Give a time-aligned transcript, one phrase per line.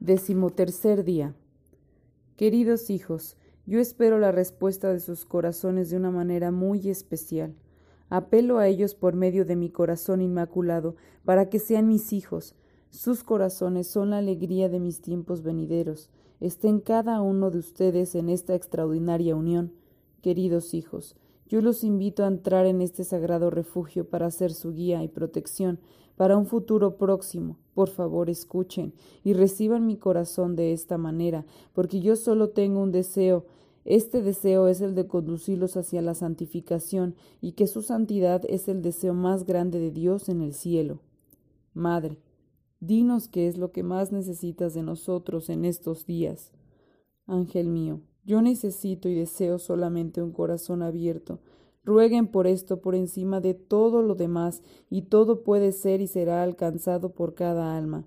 [0.00, 1.34] Decimotercer día.
[2.36, 7.54] Queridos hijos, yo espero la respuesta de sus corazones de una manera muy especial.
[8.10, 12.54] Apelo a ellos por medio de mi corazón inmaculado, para que sean mis hijos.
[12.90, 16.10] Sus corazones son la alegría de mis tiempos venideros.
[16.38, 19.72] Estén cada uno de ustedes en esta extraordinaria unión.
[20.20, 21.16] Queridos hijos,
[21.48, 25.78] yo los invito a entrar en este sagrado refugio para ser su guía y protección
[26.16, 27.56] para un futuro próximo.
[27.74, 28.94] Por favor, escuchen
[29.24, 33.46] y reciban mi corazón de esta manera, porque yo solo tengo un deseo.
[33.84, 38.80] Este deseo es el de conducirlos hacia la santificación y que su santidad es el
[38.80, 41.00] deseo más grande de Dios en el cielo.
[41.74, 42.18] Madre,
[42.80, 46.52] dinos qué es lo que más necesitas de nosotros en estos días.
[47.26, 51.40] Ángel mío, yo necesito y deseo solamente un corazón abierto,
[51.84, 56.42] Rueguen por esto por encima de todo lo demás, y todo puede ser y será
[56.42, 58.06] alcanzado por cada alma.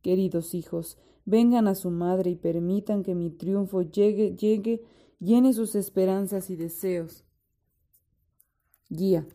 [0.00, 4.82] Queridos hijos, vengan a su madre y permitan que mi triunfo llegue, llegue,
[5.18, 7.24] llene sus esperanzas y deseos.
[8.88, 9.26] Guía.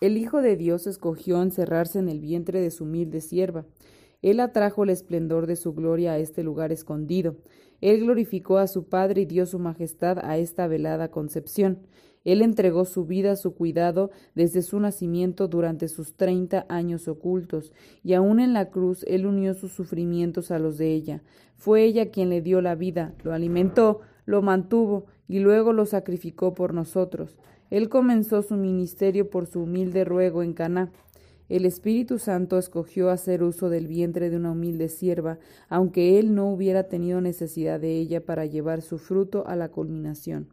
[0.00, 3.66] El Hijo de Dios escogió encerrarse en el vientre de su humilde sierva.
[4.22, 7.36] Él atrajo el esplendor de su gloria a este lugar escondido.
[7.80, 11.86] Él glorificó a su Padre y dio su majestad a esta velada concepción.
[12.24, 17.72] Él entregó su vida a su cuidado desde su nacimiento durante sus treinta años ocultos,
[18.02, 21.22] y aun en la cruz Él unió sus sufrimientos a los de ella.
[21.56, 26.54] Fue ella quien le dio la vida, lo alimentó, lo mantuvo y luego lo sacrificó
[26.54, 27.36] por nosotros.
[27.70, 30.90] Él comenzó su ministerio por su humilde ruego en Caná.
[31.48, 36.48] El Espíritu Santo escogió hacer uso del vientre de una humilde sierva, aunque él no
[36.50, 40.48] hubiera tenido necesidad de ella para llevar su fruto a la culminación.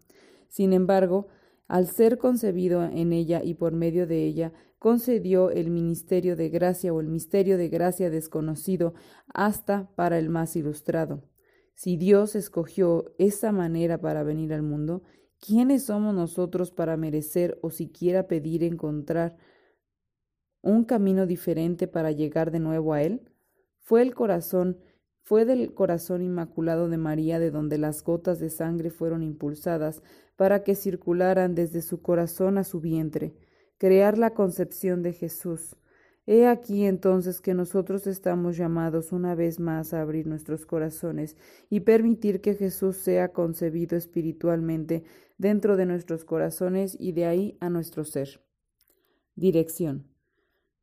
[0.50, 1.28] Sin embargo,
[1.68, 6.94] al ser concebido en ella y por medio de ella, concedió el ministerio de gracia
[6.94, 8.94] o el misterio de gracia desconocido
[9.34, 11.24] hasta para el más ilustrado.
[11.74, 15.04] Si Dios escogió esa manera para venir al mundo,
[15.40, 19.38] ¿quiénes somos nosotros para merecer o siquiera pedir encontrar
[20.62, 23.30] un camino diferente para llegar de nuevo a Él?
[23.80, 24.80] Fue el corazón
[25.28, 30.02] fue del corazón inmaculado de María de donde las gotas de sangre fueron impulsadas
[30.38, 33.36] para que circularan desde su corazón a su vientre,
[33.78, 35.76] crear la concepción de Jesús.
[36.28, 41.36] He aquí entonces que nosotros estamos llamados una vez más a abrir nuestros corazones
[41.70, 45.04] y permitir que Jesús sea concebido espiritualmente
[45.38, 48.40] dentro de nuestros corazones y de ahí a nuestro ser.
[49.36, 50.17] Dirección.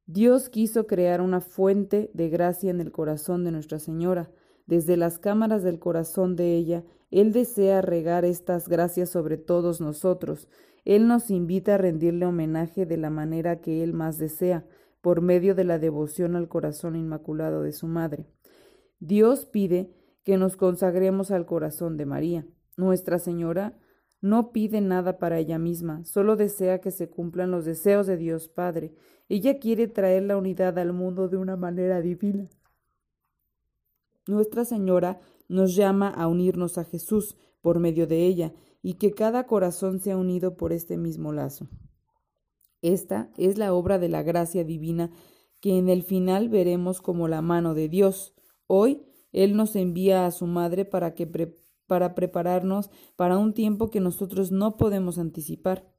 [0.07, 4.31] Dios quiso crear una fuente de gracia en el corazón de Nuestra Señora.
[4.67, 10.49] Desde las cámaras del corazón de ella, Él desea regar estas gracias sobre todos nosotros.
[10.85, 14.67] Él nos invita a rendirle homenaje de la manera que Él más desea,
[15.01, 18.27] por medio de la devoción al corazón inmaculado de su Madre.
[19.01, 19.91] Dios pide
[20.23, 22.47] que nos consagremos al corazón de María.
[22.77, 23.79] Nuestra Señora
[24.25, 28.49] no pide nada para ella misma, solo desea que se cumplan los deseos de Dios
[28.49, 28.95] Padre.
[29.29, 32.49] Ella quiere traer la unidad al mundo de una manera divina.
[34.27, 39.47] Nuestra Señora nos llama a unirnos a Jesús por medio de ella y que cada
[39.47, 41.69] corazón sea unido por este mismo lazo.
[42.81, 45.11] Esta es la obra de la gracia divina
[45.61, 48.33] que en el final veremos como la mano de Dios.
[48.69, 49.03] Hoy
[49.33, 51.27] Él nos envía a su Madre para que
[51.87, 55.91] para prepararnos para un tiempo que nosotros no podemos anticipar.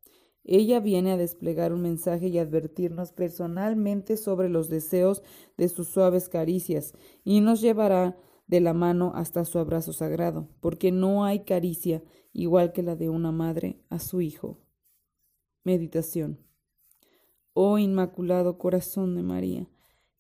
[0.44, 5.24] Ella viene a desplegar un mensaje y advertirnos personalmente sobre los deseos
[5.58, 8.16] de sus suaves caricias y nos llevará
[8.48, 13.10] de la mano hasta su abrazo sagrado, porque no hay caricia igual que la de
[13.10, 14.60] una madre a su hijo.
[15.64, 16.40] Meditación.
[17.54, 19.68] Oh Inmaculado Corazón de María,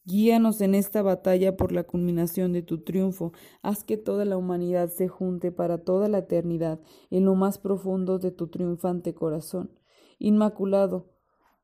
[0.05, 4.89] guíanos en esta batalla por la culminación de tu triunfo, haz que toda la humanidad
[4.89, 9.71] se junte para toda la eternidad en lo más profundo de tu triunfante corazón.
[10.19, 11.09] Inmaculado,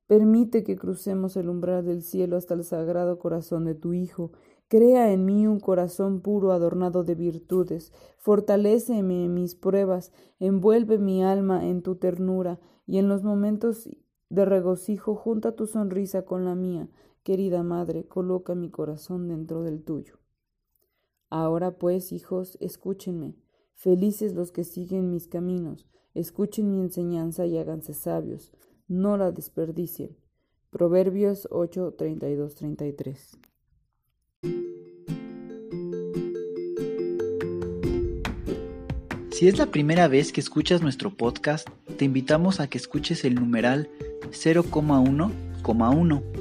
[0.08, 4.32] permite que crucemos el umbral del cielo hasta el sagrado corazón de tu Hijo,
[4.72, 11.22] Crea en mí un corazón puro adornado de virtudes, fortaléceme en mis pruebas, envuelve mi
[11.26, 12.58] alma en tu ternura,
[12.88, 13.90] y en los momentos
[14.30, 16.88] de regocijo junta tu sonrisa con la mía,
[17.24, 20.20] querida Madre, coloca mi corazón dentro del tuyo.
[21.30, 23.36] Ahora pues, hijos, escúchenme,
[23.74, 28.52] felices los que siguen mis caminos, escuchen mi enseñanza y háganse sabios,
[28.88, 30.18] no la desperdicien.
[30.70, 33.38] Proverbios 8, 32, 33.
[39.32, 43.36] Si es la primera vez que escuchas nuestro podcast, te invitamos a que escuches el
[43.36, 43.90] numeral
[44.30, 46.41] 0,1,1,